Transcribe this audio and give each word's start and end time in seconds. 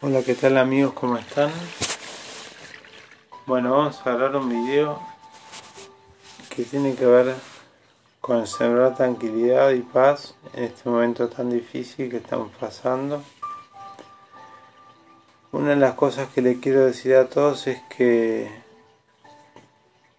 Hola, 0.00 0.22
¿qué 0.22 0.36
tal 0.36 0.56
amigos? 0.58 0.92
¿Cómo 0.92 1.16
están? 1.16 1.50
Bueno, 3.46 3.72
vamos 3.72 4.00
a 4.04 4.12
hablar 4.12 4.36
un 4.36 4.48
video 4.48 5.00
que 6.54 6.62
tiene 6.62 6.94
que 6.94 7.04
ver 7.04 7.34
con 8.20 8.46
sembrar 8.46 8.94
tranquilidad 8.94 9.70
y 9.70 9.80
paz 9.80 10.36
en 10.54 10.62
este 10.62 10.88
momento 10.88 11.28
tan 11.28 11.50
difícil 11.50 12.08
que 12.08 12.18
estamos 12.18 12.52
pasando. 12.60 13.24
Una 15.50 15.70
de 15.70 15.76
las 15.76 15.94
cosas 15.94 16.28
que 16.28 16.42
le 16.42 16.60
quiero 16.60 16.86
decir 16.86 17.16
a 17.16 17.28
todos 17.28 17.66
es 17.66 17.82
que 17.96 18.48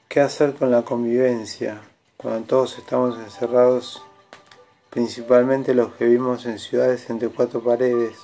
qué 0.09 0.19
hacer 0.19 0.55
con 0.55 0.71
la 0.71 0.81
convivencia 0.81 1.79
cuando 2.17 2.45
todos 2.45 2.77
estamos 2.77 3.17
encerrados, 3.17 4.03
principalmente 4.89 5.73
los 5.73 5.93
que 5.93 6.03
vivimos 6.03 6.45
en 6.45 6.59
ciudades 6.59 7.09
entre 7.09 7.29
cuatro 7.29 7.61
paredes 7.61 8.17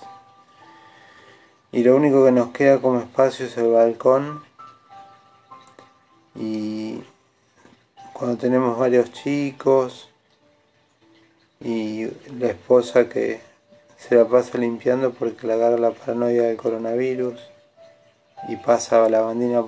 y 1.75 1.83
lo 1.83 1.93
único 1.97 2.23
que 2.23 2.31
nos 2.31 2.51
queda 2.51 2.79
como 2.79 3.01
espacio 3.01 3.47
es 3.47 3.57
el 3.57 3.69
balcón 3.69 4.41
y 6.33 7.01
cuando 8.13 8.37
tenemos 8.37 8.79
varios 8.79 9.11
chicos 9.11 10.07
y 11.59 12.05
la 12.39 12.47
esposa 12.47 13.09
que 13.09 13.41
se 13.97 14.15
la 14.15 14.23
pasa 14.23 14.57
limpiando 14.57 15.11
porque 15.11 15.47
le 15.47 15.51
agarra 15.51 15.77
la 15.77 15.91
paranoia 15.91 16.43
del 16.43 16.55
coronavirus 16.55 17.41
y 18.47 18.55
pasa 18.55 19.09
la 19.09 19.19
bandina, 19.19 19.65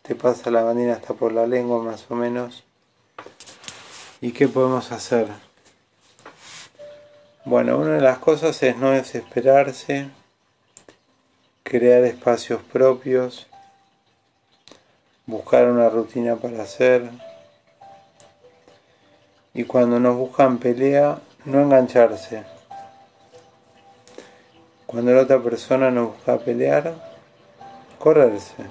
te 0.00 0.14
pasa 0.14 0.50
la 0.50 0.62
bandina 0.62 0.94
hasta 0.94 1.12
por 1.12 1.32
la 1.32 1.46
lengua 1.46 1.82
más 1.82 2.06
o 2.08 2.14
menos. 2.14 2.64
¿Y 4.22 4.32
qué 4.32 4.48
podemos 4.48 4.92
hacer? 4.92 5.28
Bueno, 7.44 7.76
una 7.76 7.96
de 7.96 8.00
las 8.00 8.16
cosas 8.16 8.62
es 8.62 8.78
no 8.78 8.92
desesperarse, 8.92 10.08
crear 11.70 12.02
espacios 12.02 12.60
propios, 12.62 13.46
buscar 15.24 15.68
una 15.68 15.88
rutina 15.88 16.34
para 16.34 16.64
hacer 16.64 17.08
y 19.54 19.62
cuando 19.62 20.00
nos 20.00 20.16
buscan 20.16 20.58
pelea, 20.58 21.20
no 21.44 21.60
engancharse. 21.60 22.42
Cuando 24.84 25.12
la 25.12 25.22
otra 25.22 25.40
persona 25.40 25.92
nos 25.92 26.08
busca 26.08 26.38
pelear, 26.38 26.92
correrse, 28.00 28.64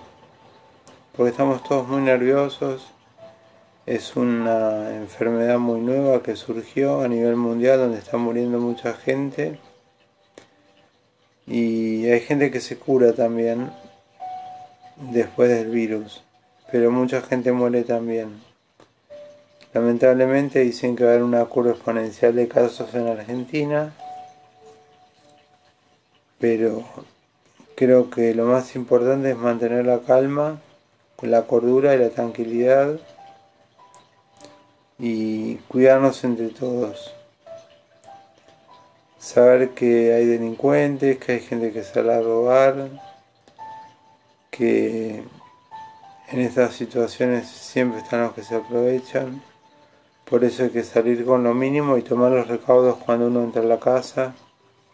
porque 1.15 1.31
estamos 1.31 1.63
todos 1.63 1.87
muy 1.87 2.01
nerviosos. 2.01 2.85
Es 3.85 4.17
una 4.17 4.93
enfermedad 4.93 5.57
muy 5.57 5.79
nueva 5.79 6.21
que 6.21 6.35
surgió 6.35 6.99
a 6.99 7.07
nivel 7.07 7.37
mundial 7.37 7.79
donde 7.79 7.99
está 7.99 8.17
muriendo 8.17 8.59
mucha 8.59 8.93
gente 8.93 9.57
y 11.49 12.07
hay 12.07 12.19
gente 12.19 12.51
que 12.51 12.61
se 12.61 12.77
cura 12.77 13.13
también 13.13 13.71
después 15.11 15.49
del 15.49 15.71
virus, 15.71 16.21
pero 16.71 16.91
mucha 16.91 17.21
gente 17.21 17.51
muere 17.51 17.83
también. 17.83 18.39
Lamentablemente 19.73 20.59
dicen 20.59 20.95
que 20.95 21.03
va 21.03 21.09
a 21.09 21.13
haber 21.13 21.23
una 21.23 21.43
curva 21.45 21.71
exponencial 21.71 22.35
de 22.35 22.47
casos 22.47 22.93
en 22.93 23.07
Argentina, 23.07 23.95
pero 26.37 26.83
creo 27.75 28.11
que 28.11 28.35
lo 28.35 28.45
más 28.45 28.75
importante 28.75 29.31
es 29.31 29.37
mantener 29.37 29.87
la 29.87 29.99
calma, 30.01 30.61
la 31.21 31.47
cordura 31.47 31.95
y 31.95 31.97
la 31.97 32.09
tranquilidad 32.09 32.99
y 34.99 35.55
cuidarnos 35.67 36.23
entre 36.23 36.49
todos 36.49 37.13
saber 39.19 39.71
que 39.71 40.13
hay 40.13 40.25
delincuentes, 40.25 41.17
que 41.17 41.33
hay 41.33 41.39
gente 41.41 41.71
que 41.71 41.83
sale 41.83 42.13
a 42.13 42.21
robar, 42.21 42.89
que 44.49 45.23
en 46.29 46.39
estas 46.39 46.73
situaciones 46.73 47.47
siempre 47.47 47.99
están 47.99 48.21
los 48.21 48.33
que 48.33 48.43
se 48.43 48.55
aprovechan. 48.55 49.43
Por 50.25 50.43
eso 50.43 50.63
hay 50.63 50.69
que 50.69 50.83
salir 50.83 51.25
con 51.25 51.43
lo 51.43 51.53
mínimo 51.53 51.97
y 51.97 52.01
tomar 52.01 52.31
los 52.31 52.47
recaudos 52.47 52.97
cuando 52.97 53.27
uno 53.27 53.43
entra 53.43 53.61
a 53.61 53.65
la 53.65 53.79
casa 53.79 54.33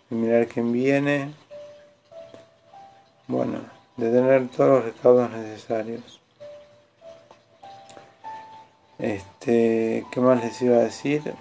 y 0.10 0.16
mirar 0.16 0.48
quién 0.48 0.72
viene. 0.72 1.34
Bueno, 3.28 3.60
de 3.98 4.12
tener 4.12 4.48
todos 4.50 4.70
los 4.70 4.86
recaudos 4.86 5.30
necesarios. 5.32 6.22
Este, 8.98 10.06
¿qué 10.10 10.20
más 10.22 10.42
les 10.42 10.62
iba 10.62 10.78
a 10.78 10.84
decir? 10.84 11.34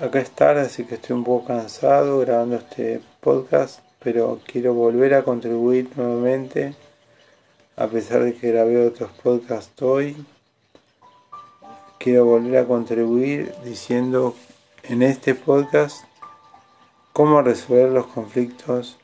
Acá 0.00 0.18
estar, 0.18 0.58
así 0.58 0.82
que 0.84 0.96
estoy 0.96 1.14
un 1.14 1.22
poco 1.22 1.46
cansado 1.46 2.18
grabando 2.18 2.56
este 2.56 3.00
podcast, 3.20 3.78
pero 4.00 4.40
quiero 4.44 4.74
volver 4.74 5.14
a 5.14 5.22
contribuir 5.22 5.88
nuevamente, 5.94 6.74
a 7.76 7.86
pesar 7.86 8.24
de 8.24 8.34
que 8.34 8.50
grabé 8.50 8.84
otros 8.88 9.12
podcasts 9.22 9.80
hoy. 9.82 10.16
Quiero 12.00 12.24
volver 12.24 12.56
a 12.56 12.66
contribuir 12.66 13.54
diciendo 13.62 14.34
en 14.82 15.04
este 15.04 15.36
podcast 15.36 16.04
cómo 17.12 17.40
resolver 17.40 17.88
los 17.90 18.06
conflictos 18.06 18.98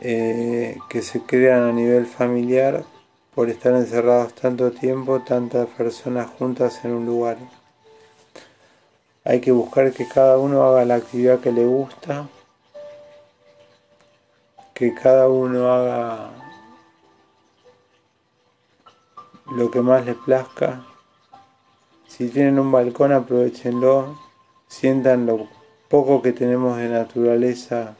eh, 0.00 0.76
que 0.88 1.02
se 1.02 1.20
crean 1.20 1.62
a 1.62 1.72
nivel 1.72 2.06
familiar 2.06 2.82
por 3.32 3.48
estar 3.48 3.74
encerrados 3.74 4.34
tanto 4.34 4.72
tiempo, 4.72 5.20
tantas 5.20 5.68
personas 5.68 6.28
juntas 6.36 6.84
en 6.84 6.94
un 6.94 7.06
lugar. 7.06 7.61
Hay 9.24 9.40
que 9.40 9.52
buscar 9.52 9.92
que 9.92 10.08
cada 10.08 10.36
uno 10.36 10.64
haga 10.64 10.84
la 10.84 10.96
actividad 10.96 11.38
que 11.38 11.52
le 11.52 11.64
gusta, 11.64 12.26
que 14.74 14.92
cada 14.94 15.28
uno 15.28 15.72
haga 15.72 16.30
lo 19.54 19.70
que 19.70 19.80
más 19.80 20.04
le 20.04 20.14
plazca. 20.14 20.84
Si 22.08 22.30
tienen 22.30 22.58
un 22.58 22.72
balcón, 22.72 23.12
aprovechenlo, 23.12 24.18
sientan 24.66 25.24
lo 25.26 25.48
poco 25.88 26.20
que 26.20 26.32
tenemos 26.32 26.78
de 26.78 26.88
naturaleza 26.88 27.94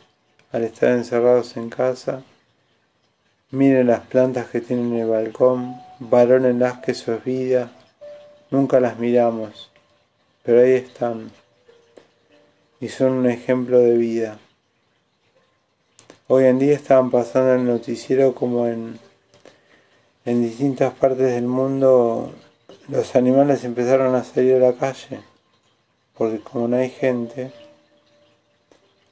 al 0.51 0.65
estar 0.65 0.91
encerrados 0.91 1.57
en 1.57 1.71
casa. 1.71 2.25
Miren 3.53 3.87
las 3.87 4.01
plantas 4.01 4.49
que 4.49 4.61
tienen 4.61 4.93
en 4.95 5.03
el 5.03 5.09
balcón, 5.09 5.77
valórenlas 6.01 6.79
que 6.79 6.91
eso 6.91 7.15
es 7.15 7.23
vida. 7.23 7.71
Nunca 8.51 8.81
las 8.81 8.99
miramos 8.99 9.72
pero 10.43 10.61
ahí 10.61 10.73
están 10.73 11.31
y 12.81 12.89
son 12.89 13.13
un 13.13 13.31
ejemplo 13.31 13.79
de 13.79 13.97
vida. 13.97 14.39
Hoy 16.29 16.45
en 16.45 16.59
día 16.59 16.75
estaban 16.75 17.11
pasando 17.11 17.55
el 17.55 17.67
noticiero 17.67 18.35
como 18.35 18.67
en, 18.67 18.99
en 20.25 20.43
distintas 20.43 20.93
partes 20.95 21.35
del 21.35 21.47
mundo 21.47 22.33
los 22.89 23.15
animales 23.15 23.65
empezaron 23.65 24.15
a 24.17 24.25
salir 24.25 24.57
a 24.57 24.71
la 24.71 24.73
calle, 24.75 25.21
porque 26.19 26.41
como 26.41 26.67
no 26.67 26.77
hay 26.77 26.91
gente, 26.91 27.53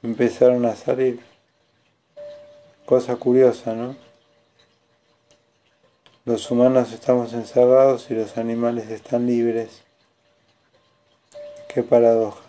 empezaron 0.03 0.65
a 0.65 0.75
salir. 0.75 1.21
Cosa 2.85 3.15
curiosa, 3.15 3.73
¿no? 3.73 3.95
Los 6.25 6.51
humanos 6.51 6.91
estamos 6.91 7.31
encerrados 7.33 8.11
y 8.11 8.13
los 8.13 8.37
animales 8.37 8.89
están 8.89 9.25
libres. 9.25 9.83
Qué 11.73 11.83
paradoja. 11.83 12.41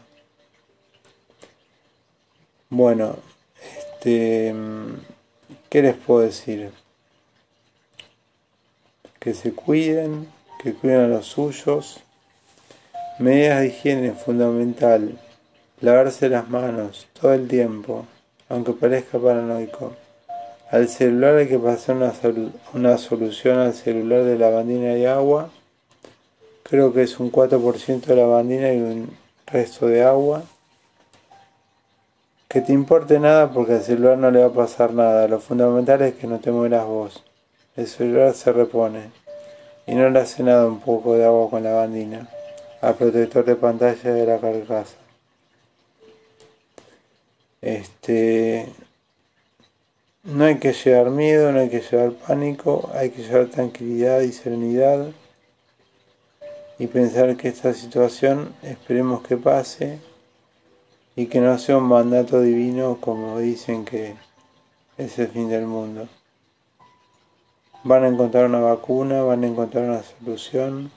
Bueno, 2.71 3.15
este, 3.63 4.53
¿qué 5.69 5.83
les 5.83 5.95
puedo 5.95 6.23
decir? 6.23 6.73
Que 9.21 9.33
se 9.35 9.53
cuiden, 9.53 10.27
que 10.61 10.75
cuiden 10.75 11.03
a 11.03 11.07
los 11.07 11.27
suyos. 11.27 12.01
Medidas 13.21 13.61
de 13.61 13.69
higiene 13.69 14.11
fundamental. 14.11 15.17
Lavarse 15.81 16.29
las 16.29 16.49
manos 16.49 17.07
todo 17.13 17.33
el 17.33 17.47
tiempo, 17.47 18.07
aunque 18.49 18.73
parezca 18.73 19.21
paranoico. 19.21 19.93
Al 20.73 20.89
celular 20.89 21.37
hay 21.37 21.47
que 21.47 21.61
pasar 21.61 21.95
una, 21.95 22.13
una 22.75 22.99
solución 22.99 23.61
al 23.61 23.75
celular 23.75 24.25
de 24.25 24.37
lavandina 24.37 24.99
y 24.99 25.07
agua 25.07 25.49
creo 26.73 26.91
que 26.91 27.03
es 27.03 27.21
un 27.21 27.31
4% 27.31 28.01
de 28.01 28.17
lavandina 28.17 28.73
y 28.73 28.79
un 28.79 29.15
resto 29.47 29.89
de 29.89 30.05
agua. 30.05 30.43
Que 32.49 32.63
te 32.63 32.73
importe 32.73 33.19
nada 33.19 33.53
porque 33.53 33.75
al 33.75 33.83
celular 33.83 34.17
no 34.17 34.31
le 34.31 34.41
va 34.41 34.47
a 34.47 34.53
pasar 34.55 34.95
nada. 34.95 35.29
Lo 35.29 35.39
fundamental 35.39 36.01
es 36.01 36.15
que 36.15 36.27
no 36.27 36.39
te 36.39 36.51
mueras 36.51 36.87
vos. 36.87 37.23
El 37.77 37.87
celular 37.87 38.33
se 38.33 38.53
repone. 38.53 39.11
Y 39.87 39.95
no 39.95 40.09
le 40.09 40.19
hace 40.19 40.43
nada 40.43 40.67
un 40.67 40.81
poco 40.81 41.15
de 41.15 41.27
agua 41.27 41.51
con 41.51 41.63
lavandina 41.63 42.27
al 42.81 42.95
protector 42.95 43.45
de 43.45 43.57
pantalla 43.57 44.11
de 44.11 44.25
la 44.25 44.39
carcasa. 44.39 44.97
Este, 47.61 48.67
no 50.25 50.45
hay 50.45 50.57
que 50.57 50.73
llevar 50.73 51.11
miedo, 51.11 51.53
no 51.53 51.61
hay 51.61 51.69
que 51.69 51.83
llevar 51.83 52.13
pánico, 52.13 52.91
hay 52.95 53.11
que 53.11 53.25
llevar 53.25 53.49
tranquilidad 53.49 54.23
y 54.23 54.33
serenidad 54.33 55.13
y 56.83 56.89
pensar 56.89 57.37
que 57.37 57.47
esta 57.47 57.73
situación 57.75 58.57
esperemos 58.61 59.23
que 59.23 59.37
pase 59.37 60.01
y 61.15 61.27
que 61.27 61.41
no 61.41 61.57
sea 61.57 61.77
un 61.77 61.85
mandato 61.85 62.41
divino 62.41 62.99
como 63.01 63.39
dicen 63.39 63.85
que 63.85 64.17
es 64.99 65.17
el 65.21 65.29
fin 65.29 65.49
del 65.49 65.65
mundo. 65.65 66.09
Van 67.85 68.03
a 68.03 68.09
encontrar 68.09 68.47
una 68.47 68.59
vacuna, 68.59 69.23
van 69.23 69.45
a 69.45 69.47
encontrar 69.47 69.85
una 69.85 70.03
solución, 70.03 70.91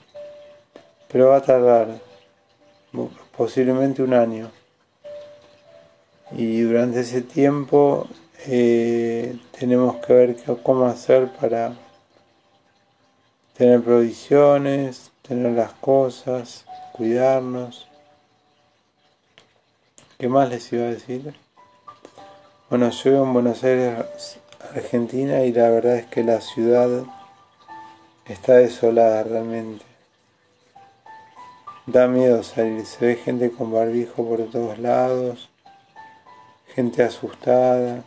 pero 1.06 1.28
va 1.28 1.36
a 1.36 1.42
tardar 1.42 2.00
posiblemente 3.36 4.02
un 4.02 4.14
año. 4.14 4.50
Y 6.32 6.62
durante 6.62 6.98
ese 7.02 7.22
tiempo 7.22 8.08
eh, 8.48 9.38
tenemos 9.56 10.04
que 10.04 10.12
ver 10.12 10.36
cómo 10.64 10.86
hacer 10.86 11.30
para 11.34 11.76
tener 13.56 13.80
provisiones, 13.82 15.12
tener 15.26 15.52
las 15.52 15.72
cosas, 15.72 16.64
cuidarnos. 16.92 17.88
¿Qué 20.18 20.28
más 20.28 20.48
les 20.48 20.72
iba 20.72 20.84
a 20.84 20.90
decir? 20.90 21.34
Bueno, 22.70 22.90
yo 22.90 23.10
vivo 23.10 23.24
en 23.24 23.32
Buenos 23.32 23.62
Aires, 23.64 24.38
Argentina, 24.74 25.44
y 25.44 25.52
la 25.52 25.68
verdad 25.70 25.96
es 25.96 26.06
que 26.06 26.24
la 26.24 26.40
ciudad 26.40 27.04
está 28.24 28.54
desolada 28.54 29.24
realmente. 29.24 29.84
Da 31.86 32.08
miedo 32.08 32.42
salir, 32.42 32.84
se 32.86 33.06
ve 33.06 33.16
gente 33.16 33.50
con 33.50 33.72
barbijo 33.72 34.26
por 34.26 34.44
todos 34.50 34.78
lados, 34.78 35.48
gente 36.74 37.02
asustada, 37.02 38.02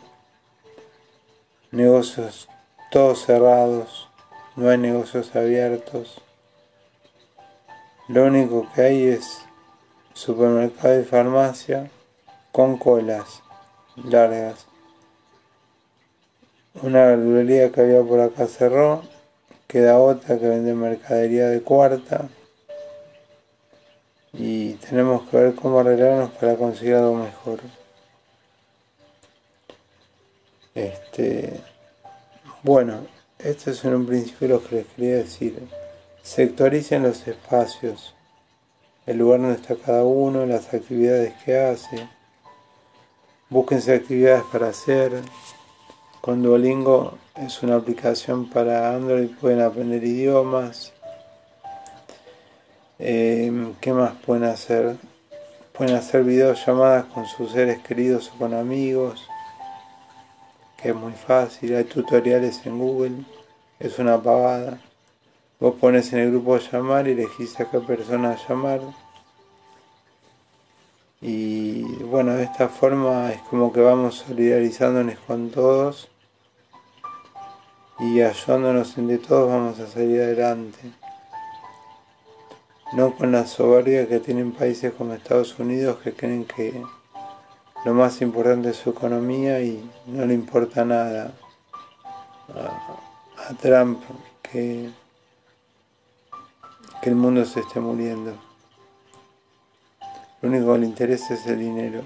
negocios 1.72 2.50
todos 2.92 3.24
cerrados, 3.24 4.10
no 4.56 4.70
hay 4.70 4.78
negocios 4.78 5.36
abiertos. 5.36 6.22
Lo 8.10 8.26
único 8.26 8.68
que 8.74 8.82
hay 8.82 9.04
es 9.04 9.42
supermercado 10.16 11.00
y 11.00 11.04
farmacia 11.04 11.92
con 12.52 12.80
colas 12.80 13.44
largas. 14.04 14.66
Una 16.82 17.06
verdulería 17.06 17.72
que 17.72 17.82
había 17.82 18.02
por 18.02 18.20
acá 18.20 18.48
cerró, 18.48 19.04
queda 19.68 20.00
otra 20.00 20.40
que 20.40 20.48
vende 20.48 20.74
mercadería 20.74 21.50
de 21.50 21.62
cuarta 21.62 22.28
y 24.34 24.74
tenemos 24.74 25.30
que 25.30 25.38
ver 25.38 25.54
cómo 25.54 25.80
arreglarnos 25.80 26.32
para 26.32 26.56
conseguir 26.56 26.96
algo 26.96 27.14
mejor. 27.14 27.60
Este, 30.74 31.62
bueno, 32.64 33.06
esto 33.38 33.70
es 33.70 33.86
en 33.86 33.94
un 33.94 34.08
principio 34.08 34.48
lo 34.48 34.64
que 34.64 34.78
les 34.78 34.88
quería 34.88 35.18
decir. 35.18 35.89
Sectoricen 36.22 37.04
los 37.04 37.28
espacios, 37.28 38.14
el 39.06 39.18
lugar 39.18 39.42
donde 39.42 39.56
está 39.56 39.76
cada 39.76 40.04
uno, 40.04 40.46
las 40.46 40.74
actividades 40.74 41.34
que 41.44 41.58
hace. 41.58 42.08
Búsquense 43.50 43.96
actividades 43.96 44.44
para 44.52 44.68
hacer. 44.68 45.22
Con 46.22 46.44
Duolingo 46.44 47.18
es 47.36 47.64
una 47.64 47.78
aplicación 47.78 48.50
para 48.50 48.94
Android, 48.94 49.30
pueden 49.40 49.62
aprender 49.62 50.04
idiomas. 50.04 50.94
Em, 53.00 53.74
¿Qué 53.76 53.94
más 53.94 54.14
pueden 54.26 54.44
hacer? 54.44 54.98
Pueden 55.72 55.96
hacer 55.96 56.26
videollamadas 56.26 57.06
con 57.06 57.26
sus 57.26 57.54
seres 57.54 57.80
queridos 57.80 58.30
o 58.36 58.38
con 58.38 58.54
amigos, 58.54 59.26
que 60.78 60.90
es 60.90 60.96
muy 60.96 61.14
fácil. 61.14 61.76
Hay 61.76 61.86
tutoriales 61.86 62.66
en 62.66 62.78
Google, 62.78 63.24
es 63.80 63.98
una 63.98 64.22
pavada. 64.22 64.82
Vos 65.60 65.76
pones 65.76 66.14
en 66.14 66.20
el 66.20 66.32
grupo 66.32 66.58
llamar 66.58 67.08
y 67.08 67.12
elegís 67.12 67.60
a 67.60 67.70
qué 67.70 67.80
persona 67.80 68.38
llamar. 68.48 68.82
Y 71.22 71.84
bueno, 72.04 72.34
de 72.34 72.44
esta 72.44 72.70
forma 72.70 73.32
es 73.32 73.42
como 73.44 73.74
que 73.74 73.82
vamos 73.82 74.24
solidarizándonos 74.28 75.18
con 75.28 75.50
todos 75.50 76.10
y 78.00 78.22
ayudándonos 78.22 78.98
entre 78.98 79.18
todos 79.18 79.50
vamos 79.50 79.80
a 79.80 79.88
salir 79.88 80.22
adelante 80.22 80.94
no 82.94 83.16
con 83.16 83.32
la 83.32 83.46
soberbia 83.46 84.08
que 84.08 84.20
tienen 84.20 84.52
países 84.52 84.94
como 84.94 85.14
Estados 85.14 85.58
Unidos 85.60 86.00
que 86.04 86.14
creen 86.14 86.46
que 86.46 86.82
lo 87.86 87.94
más 87.94 88.22
importante 88.22 88.70
es 88.70 88.78
su 88.78 88.90
economía 88.90 89.62
y 89.62 89.90
no 90.08 90.26
le 90.26 90.34
importa 90.34 90.84
nada 90.86 91.34
a, 92.50 93.54
Trump 93.62 94.02
que, 94.42 94.90
que 97.02 97.10
el 97.10 97.16
mundo 97.16 97.46
se 97.46 97.62
esté 97.62 97.80
muriendo. 97.80 98.34
Lo 100.42 100.50
único 100.50 100.74
que 100.74 100.80
le 100.80 100.86
interesa 100.86 101.34
es 101.34 101.46
el 101.48 101.60
dinero. 101.60 102.04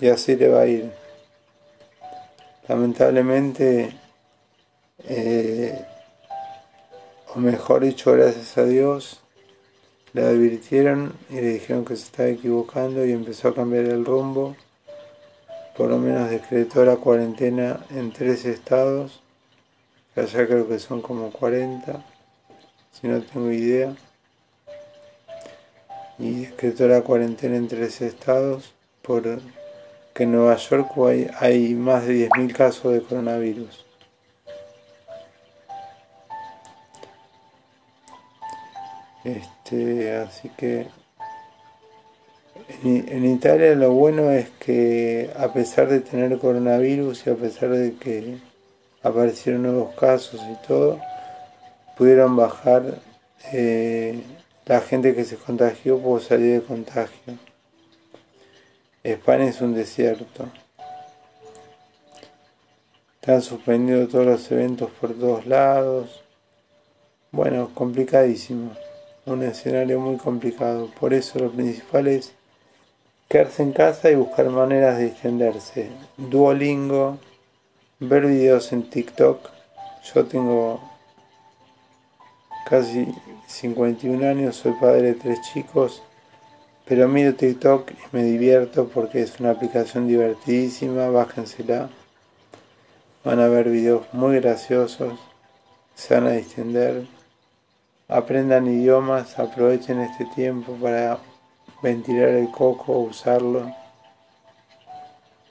Y 0.00 0.08
así 0.08 0.36
le 0.36 0.48
va 0.48 0.60
a 0.60 0.66
ir. 0.66 0.92
Lamentablemente, 2.68 3.96
eh, 5.04 5.84
o 7.34 7.38
mejor 7.40 7.84
dicho, 7.84 8.12
gracias 8.12 8.58
a 8.58 8.64
Dios, 8.64 9.20
le 10.12 10.24
advirtieron 10.24 11.14
y 11.30 11.34
le 11.34 11.48
dijeron 11.54 11.84
que 11.84 11.96
se 11.96 12.04
estaba 12.04 12.28
equivocando 12.28 13.04
y 13.04 13.12
empezó 13.12 13.48
a 13.48 13.54
cambiar 13.54 13.84
el 13.86 14.04
rumbo. 14.04 14.56
Por 15.76 15.88
lo 15.90 15.98
menos 15.98 16.28
decretó 16.28 16.84
la 16.84 16.96
cuarentena 16.96 17.86
en 17.90 18.12
tres 18.12 18.44
estados, 18.44 19.20
allá 20.16 20.46
creo 20.46 20.68
que 20.68 20.78
son 20.78 21.00
como 21.00 21.30
40, 21.30 22.04
si 23.00 23.08
no 23.08 23.20
tengo 23.22 23.50
idea. 23.50 23.94
Y 26.18 26.46
decretó 26.46 26.88
la 26.88 27.02
cuarentena 27.02 27.56
en 27.56 27.68
tres 27.68 28.00
estados, 28.00 28.72
porque 29.02 29.40
en 30.16 30.32
Nueva 30.32 30.56
York 30.56 30.90
hay, 31.06 31.30
hay 31.38 31.74
más 31.74 32.06
de 32.06 32.28
10.000 32.28 32.52
casos 32.52 32.92
de 32.92 33.02
coronavirus. 33.02 33.84
Este, 39.24 40.16
así 40.16 40.48
que 40.56 40.86
en, 42.84 43.24
Italia 43.24 43.74
lo 43.74 43.92
bueno 43.92 44.30
es 44.30 44.48
que 44.58 45.30
a 45.36 45.52
pesar 45.52 45.88
de 45.88 46.00
tener 46.00 46.38
coronavirus 46.38 47.26
y 47.26 47.30
a 47.30 47.34
pesar 47.34 47.70
de 47.70 47.94
que 47.94 48.38
aparecieron 49.02 49.62
nuevos 49.62 49.94
casos 49.96 50.40
y 50.40 50.66
todo, 50.66 51.00
pudieron 51.98 52.36
bajar 52.36 53.00
eh, 53.52 54.22
la 54.66 54.80
gente 54.80 55.14
que 55.14 55.24
se 55.24 55.36
contagió 55.36 55.98
por 55.98 56.22
salir 56.22 56.60
de 56.60 56.66
contagio. 56.66 57.36
España 59.02 59.46
es 59.46 59.60
un 59.60 59.74
desierto. 59.74 60.48
Están 63.20 63.42
suspendidos 63.42 64.10
todos 64.10 64.26
los 64.26 64.50
eventos 64.52 64.90
por 64.92 65.12
todos 65.12 65.44
lados. 65.46 66.22
Bueno, 67.32 67.70
complicadísimo 67.74 68.70
un 69.26 69.42
escenario 69.42 70.00
muy 70.00 70.16
complicado. 70.16 70.88
Por 70.98 71.12
eso 71.12 71.38
lo 71.38 71.50
principal 71.50 72.06
es 72.06 72.32
quedarse 73.28 73.62
en 73.62 73.72
casa 73.72 74.10
y 74.10 74.14
buscar 74.14 74.48
maneras 74.48 74.98
de 74.98 75.08
extenderse. 75.08 75.90
Duolingo, 76.16 77.18
ver 77.98 78.26
videos 78.26 78.72
en 78.72 78.88
TikTok. 78.88 79.50
Yo 80.14 80.24
tengo 80.24 80.87
casi 82.68 83.14
51 83.46 84.28
años, 84.28 84.56
soy 84.56 84.72
padre 84.72 85.02
de 85.02 85.14
tres 85.14 85.40
chicos, 85.52 86.02
pero 86.84 87.08
miro 87.08 87.34
TikTok 87.34 87.90
y 87.90 88.16
me 88.16 88.22
divierto 88.22 88.88
porque 88.88 89.22
es 89.22 89.40
una 89.40 89.50
aplicación 89.50 90.06
divertidísima, 90.06 91.08
bájensela. 91.08 91.90
Van 93.24 93.40
a 93.40 93.48
ver 93.48 93.68
videos 93.68 94.06
muy 94.12 94.40
graciosos, 94.40 95.18
se 95.94 96.14
van 96.14 96.26
a 96.26 96.32
distender 96.32 97.06
aprendan 98.08 98.66
idiomas, 98.66 99.38
aprovechen 99.38 100.00
este 100.00 100.24
tiempo 100.34 100.72
para 100.74 101.18
ventilar 101.82 102.30
el 102.30 102.50
coco, 102.50 102.98
usarlo. 103.00 103.70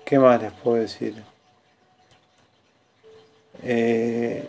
¿Qué 0.03 0.17
más 0.17 0.41
les 0.41 0.51
puedo 0.53 0.77
decir? 0.77 1.23
Eh, 3.61 4.47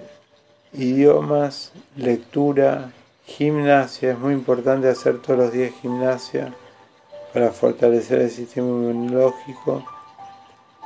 idiomas, 0.73 1.73
lectura, 1.97 2.93
gimnasia, 3.25 4.13
es 4.13 4.19
muy 4.19 4.35
importante 4.35 4.89
hacer 4.89 5.21
todos 5.21 5.39
los 5.39 5.53
días 5.53 5.73
gimnasia 5.81 6.55
para 7.33 7.51
fortalecer 7.51 8.21
el 8.21 8.31
sistema 8.31 8.69
inmunológico. 8.69 9.85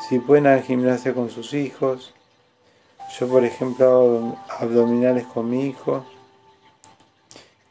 Si 0.08 0.18
pueden 0.18 0.46
hacer 0.46 0.64
gimnasia 0.64 1.14
con 1.14 1.30
sus 1.30 1.54
hijos, 1.54 2.14
yo 3.18 3.28
por 3.28 3.44
ejemplo 3.44 3.86
hago 3.86 4.38
abdominales 4.58 5.26
con 5.26 5.48
mi 5.50 5.66
hijo 5.66 6.04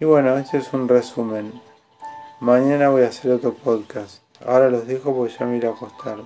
y 0.01 0.05
bueno, 0.05 0.35
este 0.39 0.57
es 0.57 0.73
un 0.73 0.87
resumen. 0.87 1.61
Mañana 2.39 2.89
voy 2.89 3.03
a 3.03 3.09
hacer 3.09 3.31
otro 3.33 3.53
podcast. 3.53 4.23
Ahora 4.43 4.67
los 4.67 4.87
dejo 4.87 5.15
porque 5.15 5.35
ya 5.37 5.45
me 5.45 5.57
iré 5.57 5.67
a 5.67 5.71
acostar. 5.73 6.17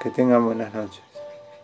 Que 0.00 0.10
tengan 0.10 0.44
buenas 0.44 0.72
noches. 0.72 1.11